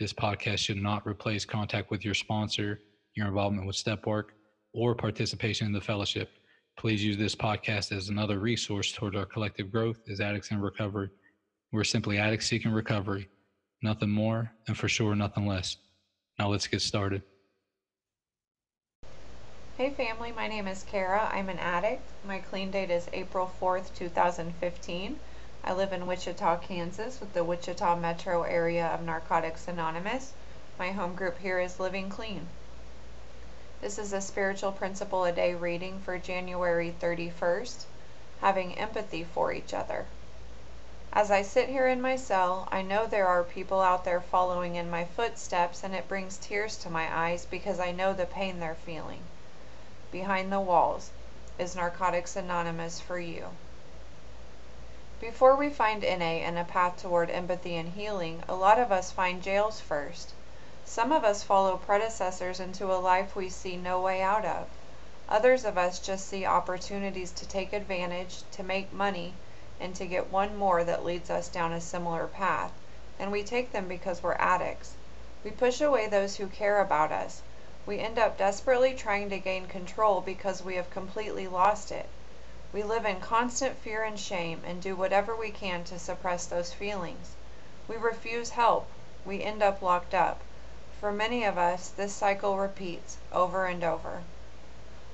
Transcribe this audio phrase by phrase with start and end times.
[0.00, 2.80] This podcast should not replace contact with your sponsor,
[3.14, 4.34] your involvement with step work,
[4.72, 6.30] or participation in the fellowship.
[6.78, 11.10] Please use this podcast as another resource toward our collective growth as addicts in recovery.
[11.72, 13.28] We're simply addicts seeking recovery,
[13.82, 15.76] nothing more, and for sure, nothing less.
[16.38, 17.22] Now let's get started.
[19.76, 21.30] Hey family, my name is Kara.
[21.32, 22.02] I'm an addict.
[22.26, 25.18] My clean date is April 4th, 2015.
[25.64, 30.32] I live in Wichita, Kansas with the Wichita metro area of Narcotics Anonymous.
[30.76, 32.48] My home group here is Living Clean.
[33.80, 37.84] This is a spiritual principle a day reading for January 31st,
[38.40, 40.06] having empathy for each other.
[41.12, 44.74] As I sit here in my cell, I know there are people out there following
[44.74, 48.58] in my footsteps, and it brings tears to my eyes because I know the pain
[48.58, 49.22] they're feeling.
[50.10, 51.12] Behind the walls
[51.56, 53.46] is Narcotics Anonymous for you.
[55.22, 59.12] Before we find NA and a path toward empathy and healing, a lot of us
[59.12, 60.32] find jails first.
[60.84, 64.66] Some of us follow predecessors into a life we see no way out of.
[65.28, 69.32] Others of us just see opportunities to take advantage, to make money,
[69.78, 72.72] and to get one more that leads us down a similar path,
[73.20, 74.96] and we take them because we're addicts.
[75.44, 77.42] We push away those who care about us.
[77.86, 82.08] We end up desperately trying to gain control because we have completely lost it.
[82.72, 86.72] We live in constant fear and shame and do whatever we can to suppress those
[86.72, 87.36] feelings.
[87.86, 88.88] We refuse help.
[89.26, 90.40] We end up locked up.
[90.98, 94.22] For many of us, this cycle repeats over and over.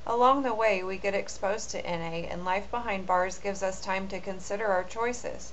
[0.06, 4.06] Along the way, we get exposed to NA, and life behind bars gives us time
[4.06, 5.53] to consider our choices.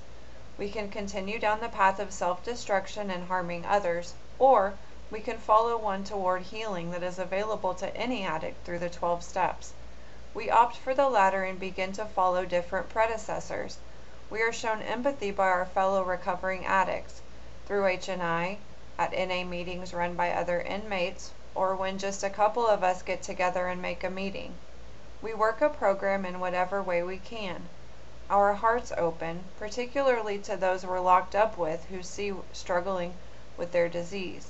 [0.58, 4.74] We can continue down the path of self destruction and harming others, or
[5.10, 9.24] we can follow one toward healing that is available to any addict through the 12
[9.24, 9.72] steps.
[10.36, 13.78] We opt for the latter and begin to follow different predecessors.
[14.28, 17.22] We are shown empathy by our fellow recovering addicts
[17.64, 18.58] through H&I,
[18.98, 23.22] at NA meetings run by other inmates, or when just a couple of us get
[23.22, 24.52] together and make a meeting.
[25.22, 27.66] We work a program in whatever way we can.
[28.28, 33.14] Our hearts open, particularly to those we're locked up with who see struggling
[33.56, 34.48] with their disease.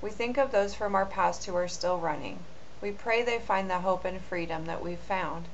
[0.00, 2.42] We think of those from our past who are still running.
[2.82, 5.48] We pray they find the hope and freedom that we've found.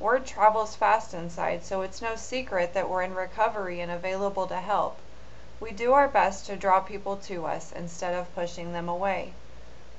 [0.00, 4.56] Word travels fast inside, so it's no secret that we're in recovery and available to
[4.56, 4.98] help.
[5.60, 9.34] We do our best to draw people to us instead of pushing them away.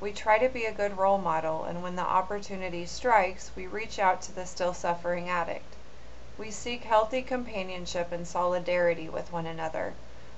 [0.01, 3.97] We try to be a good role model, and when the opportunity strikes, we reach
[3.97, 5.75] out to the still suffering addict.
[6.37, 9.93] We seek healthy companionship and solidarity with one another.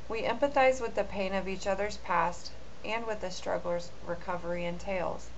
[0.07, 2.51] We empathize with the pain of each other's past
[2.83, 5.29] and with the struggles recovery entails.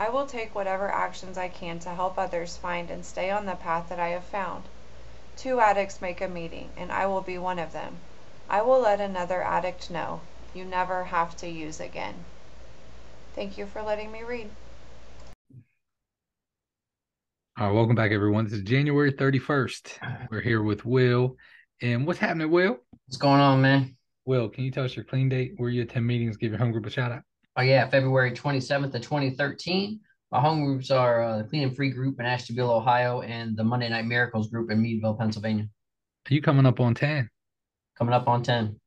[0.00, 3.54] I will take whatever actions I can to help others find and stay on the
[3.54, 4.62] path that I have found.
[5.36, 7.98] Two addicts make a meeting, and I will be one of them.
[8.48, 10.22] I will let another addict know.
[10.54, 12.14] You never have to use again.
[13.34, 14.48] Thank you for letting me read.
[17.58, 18.44] All right, welcome back, everyone.
[18.44, 20.28] This is January 31st.
[20.30, 21.36] We're here with Will.
[21.82, 22.78] And what's happening, Will?
[23.06, 23.96] What's going on, man?
[24.24, 26.72] Will, can you tell us your clean date, where you attend meetings, give your home
[26.72, 27.22] group a shout out?
[27.60, 30.00] Oh yeah, February 27th of 2013.
[30.32, 33.62] My home groups are uh, the Clean and Free group in Ashtabula, Ohio, and the
[33.62, 35.68] Monday Night Miracles group in Meadville, Pennsylvania.
[36.30, 37.28] Are you coming up on 10?
[37.98, 38.80] Coming up on 10.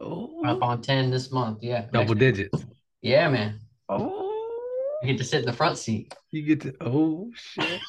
[0.00, 1.58] Oh, Up on 10 this month.
[1.60, 1.88] Yeah.
[1.92, 2.64] double digits.
[3.02, 3.60] Yeah, man.
[3.90, 6.14] Oh, I get to sit in the front seat.
[6.30, 7.82] you get to, oh, shit.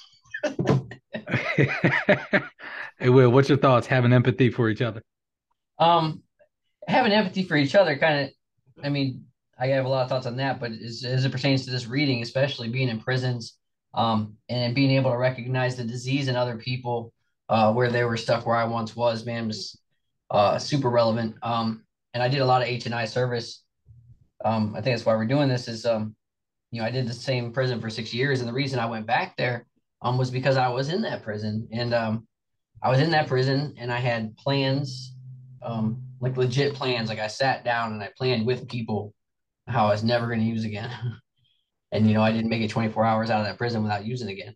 [2.99, 5.01] hey, Will, what's your thoughts having empathy for each other?
[5.79, 6.21] Um,
[6.85, 8.31] having empathy for each other kind of,
[8.83, 9.23] I mean,
[9.59, 11.87] I have a lot of thoughts on that, but as, as it pertains to this
[11.87, 13.57] reading, especially being in prisons,
[13.93, 17.11] um, and being able to recognize the disease in other people,
[17.49, 19.79] uh, where they were stuck where I once was, man, was
[20.29, 21.35] uh, super relevant.
[21.41, 21.83] Um,
[22.13, 23.63] and I did a lot of H and I service.
[24.43, 25.67] Um, I think that's why we're doing this.
[25.67, 26.15] Is um,
[26.71, 29.07] you know, I did the same prison for six years, and the reason I went
[29.07, 29.65] back there
[30.03, 32.27] um was because I was in that prison, and um,
[32.83, 35.15] I was in that prison, and I had plans,
[35.63, 37.09] um, like legit plans.
[37.09, 39.13] Like I sat down and I planned with people
[39.67, 40.91] how I was never going to use again.
[41.91, 44.29] and you know, I didn't make it 24 hours out of that prison without using
[44.29, 44.55] again.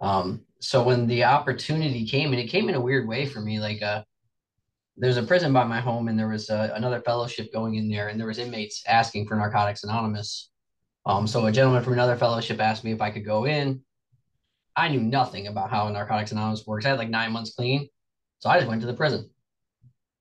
[0.00, 3.60] Um, so when the opportunity came, and it came in a weird way for me,
[3.60, 4.02] like uh,
[4.96, 8.08] there's a prison by my home, and there was uh, another fellowship going in there,
[8.08, 10.50] and there was inmates asking for Narcotics Anonymous.
[11.06, 13.82] Um, so a gentleman from another fellowship asked me if I could go in.
[14.76, 16.86] I knew nothing about how Narcotics Anonymous works.
[16.86, 17.88] I had like nine months clean,
[18.38, 19.30] so I just went to the prison.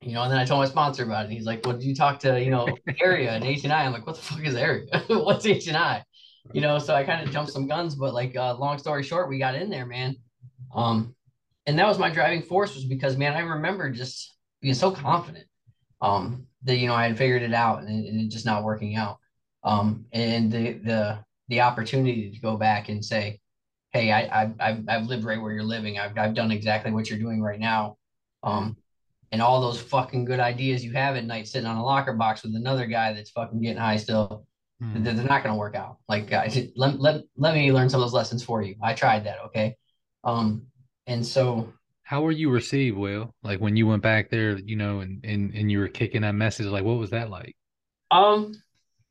[0.05, 1.31] You know, and then I told my sponsor about it.
[1.31, 2.67] He's like, "Well, did you talk to you know
[3.01, 4.85] area and H and I?" I'm like, "What the fuck is area?
[5.07, 6.03] What's H and I?"
[6.51, 9.29] You know, so I kind of jumped some guns, but like, uh, long story short,
[9.29, 10.15] we got in there, man.
[10.75, 11.15] Um,
[11.65, 15.45] and that was my driving force was because, man, I remember just being so confident
[16.01, 18.95] um, that you know I had figured it out and, and it just not working
[18.95, 19.19] out.
[19.63, 23.39] Um, and the the the opportunity to go back and say,
[23.91, 25.97] hey, I, I I've I've lived right where you're living.
[25.97, 27.97] I've I've done exactly what you're doing right now.
[28.43, 28.75] Um,
[29.33, 32.43] and all those fucking good ideas you have at night sitting on a locker box
[32.43, 34.45] with another guy that's fucking getting high still,
[34.81, 35.03] mm.
[35.03, 35.97] they're, not going to work out.
[36.07, 38.75] Like, guys, let, let, let me learn some of those lessons for you.
[38.81, 39.39] I tried that.
[39.45, 39.75] Okay.
[40.23, 40.67] Um,
[41.07, 43.33] and so how were you received, Will?
[43.41, 46.35] Like when you went back there, you know, and, and, and you were kicking that
[46.35, 47.55] message, like what was that like?
[48.11, 48.53] Um,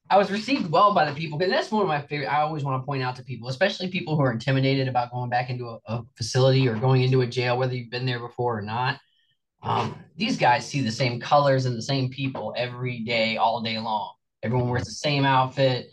[0.08, 2.28] I was received well by the people because that's one of my favorite.
[2.28, 5.30] I always want to point out to people, especially people who are intimidated about going
[5.30, 8.56] back into a, a facility or going into a jail, whether you've been there before
[8.56, 9.00] or not.
[9.62, 13.78] Um, these guys see the same colors and the same people every day, all day
[13.78, 14.12] long.
[14.42, 15.92] Everyone wears the same outfit.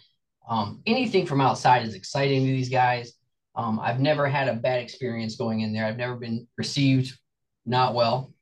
[0.50, 3.14] Um, anything from outside is exciting to these guys.
[3.56, 5.86] Um, I've never had a bad experience going in there.
[5.86, 7.18] I've never been received
[7.66, 8.34] not well.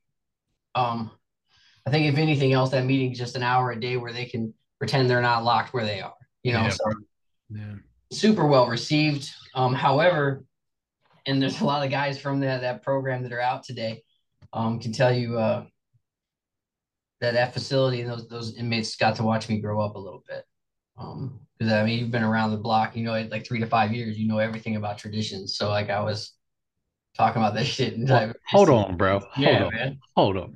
[0.75, 1.11] Um,
[1.85, 4.25] I think if anything else, that meeting is just an hour a day where they
[4.25, 6.13] can pretend they're not locked where they are.
[6.43, 6.69] You know, yeah.
[6.69, 6.93] so
[7.49, 7.75] yeah.
[8.11, 9.29] super well received.
[9.55, 10.45] Um, however,
[11.25, 14.03] and there's a lot of guys from that that program that are out today
[14.53, 15.65] um, can tell you uh,
[17.21, 20.23] that that facility and those those inmates got to watch me grow up a little
[20.27, 20.45] bit.
[20.97, 23.91] Um, because I mean, you've been around the block, you know, like three to five
[23.91, 25.57] years, you know everything about traditions.
[25.57, 26.33] So like I was
[27.15, 27.95] talking about this shit.
[27.95, 29.19] And well, hold on, bro.
[29.31, 29.73] Hold yeah, on.
[29.73, 29.99] man.
[30.15, 30.55] Hold on.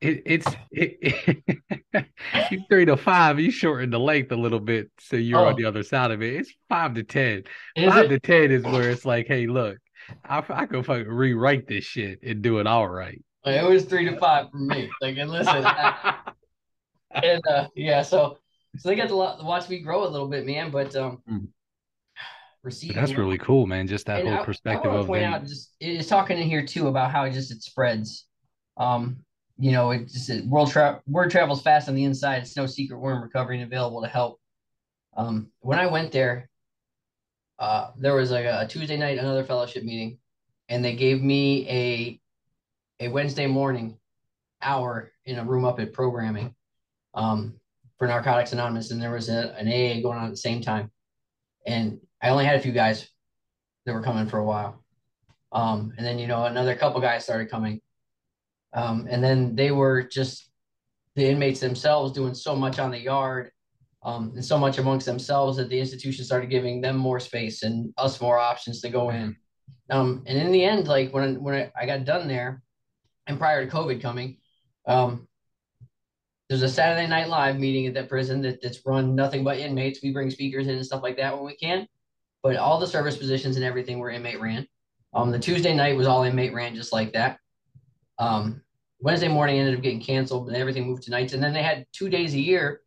[0.00, 2.06] It, it's it, it
[2.50, 3.40] you three to five.
[3.40, 5.48] You shorten the length a little bit, so you're oh.
[5.48, 6.34] on the other side of it.
[6.34, 7.44] It's five to ten.
[7.76, 8.08] Is five it?
[8.08, 9.78] to ten is where it's like, hey, look,
[10.24, 13.22] I, I could fucking rewrite this shit and do it all right.
[13.44, 14.90] It was three to five for me.
[15.00, 15.64] Like, and listen,
[17.10, 18.38] and uh, yeah, so
[18.78, 20.70] so they got to watch me grow a little bit, man.
[20.70, 21.46] But um, mm.
[22.62, 23.86] receiving that's really cool, man.
[23.86, 26.88] Just that whole I, perspective I of point out just it's talking in here too
[26.88, 28.26] about how it just it spreads.
[28.76, 29.18] Um,
[29.58, 32.42] you know, it just it, world tra- word travels fast on the inside.
[32.42, 34.40] It's no secret we're in recovery and available to help.
[35.16, 36.50] Um, when I went there,
[37.58, 40.18] uh, there was like a Tuesday night another fellowship meeting,
[40.68, 42.20] and they gave me a
[43.00, 43.98] a Wednesday morning
[44.62, 46.54] hour in a room up at programming
[47.14, 47.54] um,
[47.98, 50.90] for Narcotics Anonymous, and there was a, an AA going on at the same time,
[51.66, 53.08] and I only had a few guys
[53.84, 54.84] that were coming for a while,
[55.52, 57.80] um, and then you know another couple guys started coming,
[58.74, 60.50] um, and then they were just
[61.14, 63.50] the inmates themselves doing so much on the yard
[64.06, 67.92] um, and so much amongst themselves that the institution started giving them more space and
[67.98, 69.36] us more options to go in.
[69.90, 72.62] Um, and in the end, like when when I got done there,
[73.26, 74.38] and prior to COVID coming,
[74.86, 75.26] um,
[76.48, 80.00] there's a Saturday Night Live meeting at that prison that, that's run nothing but inmates.
[80.00, 81.88] We bring speakers in and stuff like that when we can,
[82.44, 84.68] but all the service positions and everything were inmate ran.
[85.14, 87.40] Um, the Tuesday night was all inmate ran just like that.
[88.20, 88.62] Um,
[89.00, 91.32] Wednesday morning ended up getting canceled and everything moved to nights.
[91.32, 92.82] And then they had two days a year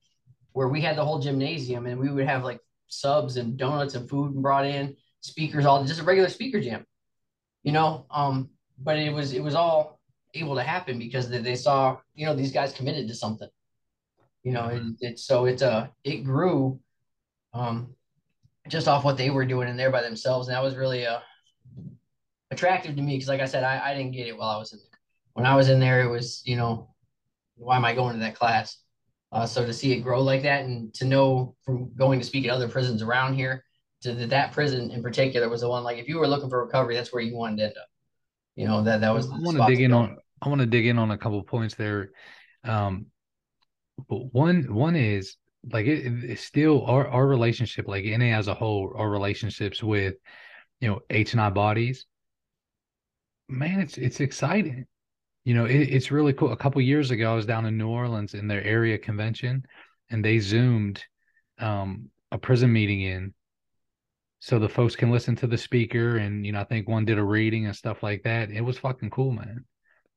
[0.54, 4.10] where we had the whole gymnasium and we would have like subs and donuts and
[4.10, 6.86] food brought in, speakers, all just a regular speaker jam,
[7.64, 8.06] you know.
[8.12, 10.00] Um, but it was it was all
[10.34, 13.50] able to happen because they, they saw you know these guys committed to something,
[14.44, 14.68] you know.
[14.68, 16.80] It, it so it uh it grew,
[17.54, 17.96] um,
[18.68, 21.20] just off what they were doing in there by themselves, and that was really uh
[22.52, 24.74] attractive to me because like I said, I I didn't get it while I was
[24.74, 25.00] in there.
[25.34, 26.94] When I was in there, it was you know,
[27.56, 28.78] why am I going to that class?
[29.32, 32.46] Uh, so to see it grow like that and to know from going to speak
[32.46, 33.64] at other prisons around here
[34.02, 36.66] to that, that prison in particular was the one like if you were looking for
[36.66, 37.88] recovery, that's where you wanted to end up.
[38.56, 40.88] You know, that that was I want to dig in on I want to dig
[40.88, 42.12] in on a couple points there.
[42.64, 43.08] Um
[44.08, 45.36] but one one is
[45.72, 50.16] like it, it's still our, our relationship, like NA as a whole, our relationships with
[50.80, 52.06] you know H and I bodies,
[53.48, 54.86] man, it's it's exciting
[55.50, 56.52] you know, it, it's really cool.
[56.52, 59.66] A couple years ago, I was down in New Orleans in their area convention,
[60.12, 61.04] and they zoomed
[61.58, 63.34] um, a prison meeting in,
[64.38, 66.18] so the folks can listen to the speaker.
[66.18, 68.52] And you know, I think one did a reading and stuff like that.
[68.52, 69.66] It was fucking cool, man.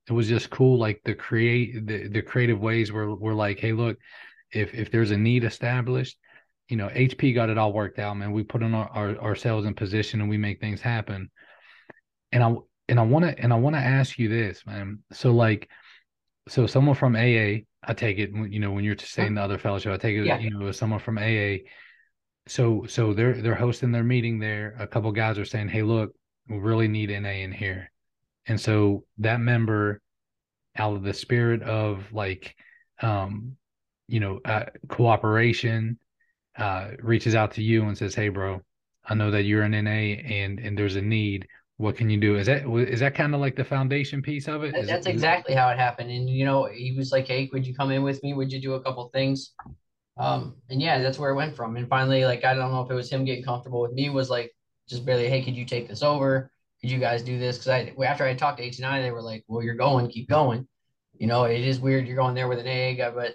[0.06, 3.72] It was just cool, like the create the, the creative ways where we're like, hey,
[3.72, 3.96] look,
[4.50, 6.18] if if there's a need established,
[6.68, 8.32] you know, HP got it all worked out, man.
[8.32, 11.30] We put on our, our ourselves in position and we make things happen.
[12.32, 12.54] And I
[12.88, 15.00] and I want to and I want to ask you this, man.
[15.12, 15.68] So like
[16.48, 19.92] so someone from AA, I take it, you know, when you're saying the other fellowship,
[19.92, 20.38] I take it, Yeah.
[20.38, 21.58] you know, someone from AA.
[22.48, 24.74] So, so they're they're hosting their meeting there.
[24.78, 26.12] A couple guys are saying, "Hey, look,
[26.48, 27.90] we really need NA in here,"
[28.46, 30.00] and so that member,
[30.76, 32.56] out of the spirit of like,
[33.00, 33.56] um,
[34.08, 35.98] you know, uh, cooperation,
[36.56, 38.60] uh, reaches out to you and says, "Hey, bro,
[39.04, 41.46] I know that you're an NA and and there's a need.
[41.82, 44.62] What can you do?" Is that is that kind of like the foundation piece of
[44.62, 44.76] it?
[44.76, 46.10] Is That's it, exactly how it happened.
[46.10, 48.34] And you know, he was like, Hey, would you come in with me?
[48.34, 49.52] Would you do a couple things?
[50.16, 51.76] Um, and yeah, that's where it went from.
[51.76, 54.30] And finally, like I don't know if it was him getting comfortable with me, was
[54.30, 54.54] like
[54.88, 56.50] just barely, hey, could you take this over?
[56.80, 57.58] Could you guys do this?
[57.58, 60.08] Because I after I talked to H and I, they were like, Well, you're going,
[60.08, 60.68] keep going.
[61.18, 63.34] You know, it is weird you're going there with an AA guy, but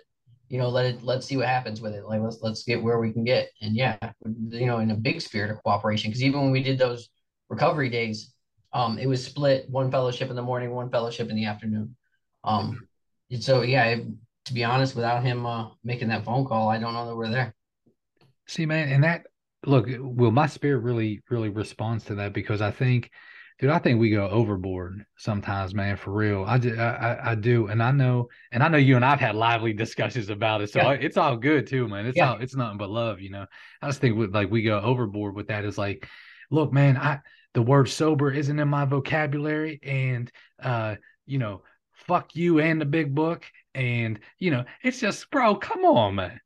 [0.49, 2.05] you know, let it let's see what happens with it.
[2.05, 3.49] Like let's let's get where we can get.
[3.61, 3.97] And yeah,
[4.49, 6.09] you know, in a big spirit of cooperation.
[6.09, 7.09] Because even when we did those
[7.49, 8.33] recovery days,
[8.73, 11.95] um, it was split one fellowship in the morning, one fellowship in the afternoon.
[12.43, 12.87] Um,
[13.31, 14.05] and so yeah, it,
[14.45, 17.29] to be honest, without him uh, making that phone call, I don't know that we're
[17.29, 17.53] there.
[18.47, 19.25] See, man, and that
[19.65, 23.11] look, well, my spirit really, really responds to that because I think,
[23.59, 26.45] dude, I think we go overboard sometimes, man, for real.
[26.47, 29.35] I, do, I, I, do, and I know, and I know you and I've had
[29.35, 30.87] lively discussions about it, so Yeah.
[30.89, 32.05] I- it's all good too, man.
[32.05, 32.31] It's Yeah.
[32.33, 33.45] all, it's nothing but love, you know.
[33.81, 36.07] I just think with like we go overboard with that is like,
[36.49, 37.19] look, man, I
[37.57, 40.93] the word sober isn't in my vocabulary, and uh,
[41.25, 45.83] you know, fuck you and the big book, and you know, it's just, bro, come
[45.83, 46.39] on, man.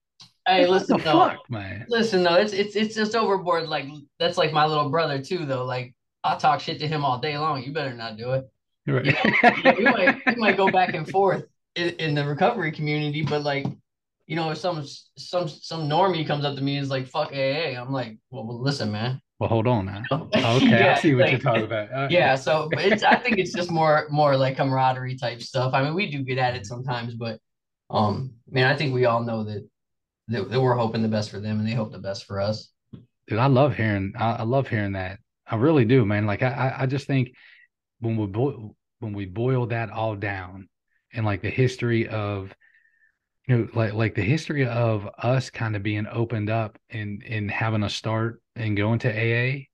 [0.47, 1.85] Hey, what listen, though, fuck, man.
[1.89, 3.67] listen, though, it's it's it's just overboard.
[3.67, 3.87] Like
[4.19, 5.65] that's like my little brother too, though.
[5.65, 7.61] Like I'll talk shit to him all day long.
[7.61, 8.49] You better not do it.
[8.87, 9.75] Right.
[9.75, 11.43] we might we might go back and forth
[11.75, 13.65] in, in the recovery community, but like,
[14.31, 14.85] you know, if some
[15.17, 18.45] some some normie comes up to me and is like, "Fuck AA," I'm like, "Well,
[18.47, 20.03] well listen, man." Well, hold on now.
[20.11, 21.91] Oh, Okay, Yeah, I see what like- you're talking about.
[21.91, 25.73] Uh, Yeah, so it's I think it's just more more like camaraderie type stuff.
[25.73, 27.41] I mean, we do get at it sometimes, but
[27.89, 29.67] um, man, I think we all know that
[30.29, 32.71] that, that we're hoping the best for them, and they hope the best for us.
[33.27, 34.13] dude, I love hearing.
[34.17, 35.19] I, I love hearing that.
[35.45, 36.25] I really do, man.
[36.25, 37.33] Like I, I, I just think
[37.99, 40.69] when we boil when we boil that all down,
[41.11, 42.55] and like the history of,
[43.51, 47.51] you know, like like the history of us kind of being opened up and and
[47.51, 49.65] having a start and going to AA,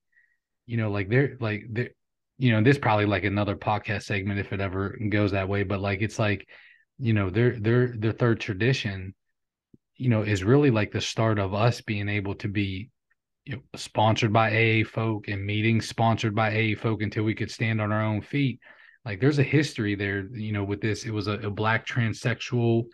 [0.65, 1.91] you know, like they're like they're,
[2.39, 5.79] you know, this probably like another podcast segment if it ever goes that way, but
[5.79, 6.47] like it's like,
[6.97, 9.13] you know, their their their third tradition
[9.99, 12.89] you know, is really like the start of us being able to be
[13.45, 17.49] you know, sponsored by AA folk and meetings sponsored by AA folk until we could
[17.49, 18.59] stand on our own feet.
[19.05, 21.05] Like there's a history there, you know, with this.
[21.05, 22.85] It was a, a black transsexual,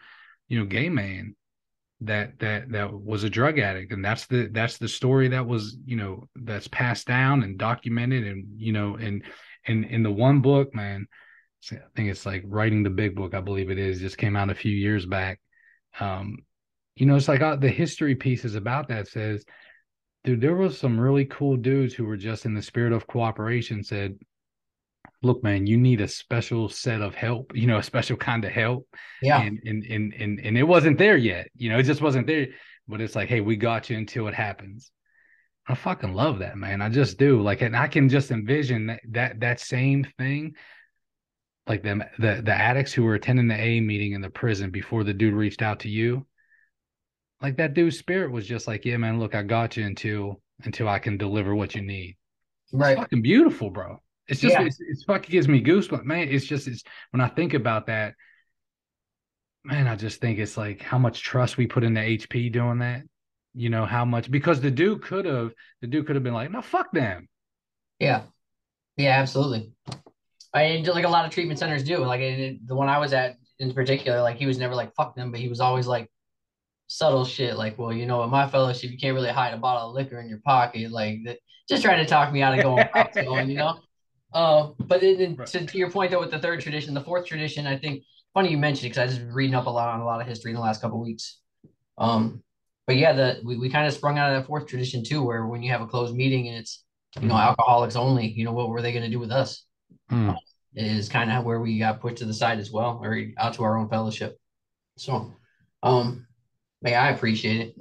[0.48, 1.36] you know, gay man
[2.02, 3.92] that that that was a drug addict.
[3.92, 8.28] And that's the that's the story that was, you know, that's passed down and documented
[8.28, 9.24] and you know, and
[9.66, 11.08] and in the one book, man,
[11.72, 14.50] I think it's like writing the big book, I believe it is, just came out
[14.50, 15.40] a few years back.
[16.00, 16.40] Um,
[16.96, 19.46] you know, it's like uh, the history pieces about that says,
[20.24, 23.84] dude, there was some really cool dudes who were just in the spirit of cooperation
[23.84, 24.18] said,
[25.24, 28.52] look, man, you need a special set of help, you know, a special kind of
[28.52, 28.88] help.
[29.22, 32.28] Yeah, And, and, and, and, and it wasn't there yet, you know, it just wasn't
[32.28, 32.48] there,
[32.88, 34.92] but it's like, Hey, we got you until it happens.
[35.68, 36.82] I fucking love that, man.
[36.82, 40.56] I just do like, and I can just envision that, that, that same thing
[41.68, 45.04] like them the the addicts who were attending the A meeting in the prison before
[45.04, 46.26] the dude reached out to you,
[47.42, 50.90] like that dude's spirit was just like, yeah, man, look, I got you until until
[50.90, 52.18] I can deliver what you need.
[52.66, 52.98] It's right.
[52.98, 54.02] fucking beautiful, bro.
[54.28, 54.66] It's just Yeah.
[54.66, 56.30] it's, it's fucking gives me goosebumps, man.
[56.30, 58.16] It's just it's when I think about that,
[59.64, 63.04] man, I just think it's like how much trust we put into HP doing that.
[63.54, 66.52] You know how much because the dude could have the dude could have been like,
[66.52, 67.28] no, fuck them.
[68.00, 68.24] Yeah,
[68.98, 69.72] yeah, absolutely.
[70.54, 71.98] I mean, like a lot of treatment centers do.
[72.00, 75.16] Like it, the one I was at in particular, like he was never like fuck
[75.16, 76.10] them, but he was always like
[76.88, 77.58] subtle shit.
[77.58, 80.20] Like, well, you know, in my fellowship, you can't really hide a bottle of liquor
[80.20, 80.92] in your pocket.
[80.92, 81.40] Like that,
[81.70, 83.80] just trying to talk me out of going, out to going, you know.
[84.34, 85.48] Uh, but then then Right.
[85.48, 88.50] to, to your point though, with the third tradition, the fourth tradition, I think funny
[88.50, 90.28] you mentioned it because I just been reading up a lot on a lot of
[90.28, 91.40] history in the last couple of weeks.
[91.98, 92.44] Um,
[92.88, 95.46] but yeah, the we, we kind of sprung out of that fourth tradition too, where
[95.46, 96.84] when you have a closed meeting and it's
[97.22, 99.66] you know alcoholics only, you know what were they going to do with us?
[100.12, 100.36] Mm.
[100.76, 103.64] Is kind of where we got put to the side as well, or out to
[103.64, 104.38] our own fellowship.
[104.98, 105.34] So,
[105.84, 106.26] um,
[106.82, 107.76] yeah, I appreciate it.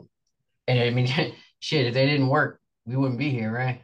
[0.68, 1.06] And I mean,
[1.61, 3.80] shit, if they didn't work, we wouldn't be here, right?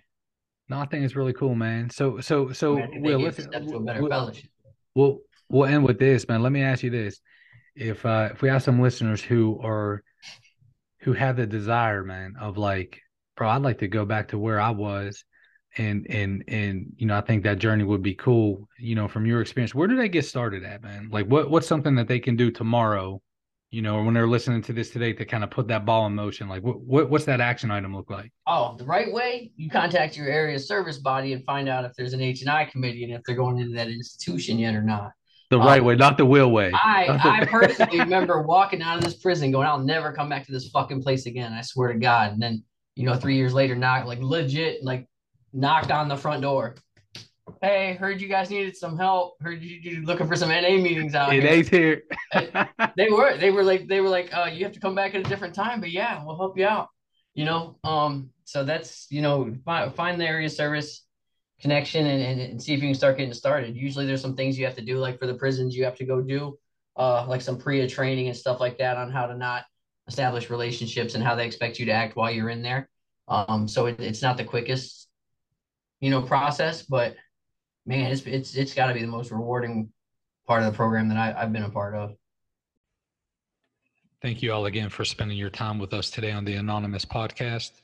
[0.68, 1.90] No, I think it's really cool, man.
[1.90, 4.38] So so so I think they Will, gave let's a step to a better we'll,
[4.94, 6.42] we'll we'll end with this, man.
[6.42, 7.20] Let me ask you this:
[7.74, 10.02] if uh if we have some listeners who are
[11.00, 13.00] who have the desire, man, of like,
[13.36, 15.24] bro, I'd like to go back to where I was
[15.76, 19.26] and and and you know i think that journey would be cool you know from
[19.26, 22.18] your experience where do they get started at man like what what's something that they
[22.18, 23.20] can do tomorrow
[23.70, 26.14] you know when they're listening to this today to kind of put that ball in
[26.14, 28.32] motion like what, what what's that action item look like?
[28.46, 32.12] Oh the right way you contact your area service body and find out if there's
[32.12, 35.12] an h&i committee and if they're going into that institution yet or not.
[35.50, 36.72] The right um, way not the will way.
[36.72, 37.06] I
[37.42, 40.68] i personally remember walking out of this prison going i'll never come back to this
[40.70, 42.32] fucking place again i swear to god.
[42.32, 42.64] And then
[42.96, 45.06] you know three years later not like legit like
[45.52, 46.76] knocked on the front door.
[47.62, 49.40] Hey, heard you guys needed some help.
[49.42, 52.02] Heard you, you looking for some NA meetings out NA's here.
[52.96, 55.20] they were, they were like, they were like, uh, you have to come back at
[55.20, 56.88] a different time, but yeah, we'll help you out.
[57.34, 61.04] You know, um, so that's you know, find, find the area service
[61.60, 63.76] connection and, and, and see if you can start getting started.
[63.76, 66.04] Usually, there's some things you have to do, like for the prisons, you have to
[66.04, 66.58] go do,
[66.96, 69.64] uh, like some PREA training and stuff like that on how to not
[70.08, 72.88] establish relationships and how they expect you to act while you're in there.
[73.28, 75.08] Um, so it, it's not the quickest
[76.00, 77.16] you know, process, but
[77.88, 79.90] man, it's it's it's got to be the most rewarding
[80.46, 82.14] part of the program that I, I've been a part of.
[84.20, 87.80] Thank you all again for spending your time with us today on the Anonymous podcast.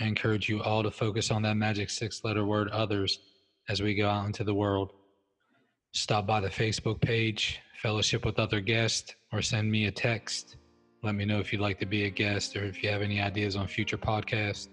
[0.00, 3.20] I encourage you all to focus on that magic six letter word others
[3.68, 4.92] as we go out into the world.
[5.92, 10.56] Stop by the Facebook page, fellowship with other guests, or send me a text.
[11.02, 13.20] Let me know if you'd like to be a guest or if you have any
[13.20, 14.68] ideas on future podcasts.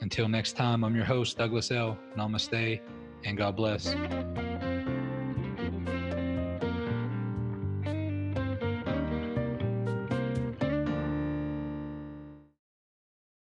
[0.00, 1.98] Until next time, I'm your host, Douglas L.
[2.16, 2.80] Namaste,
[3.24, 3.94] and God bless.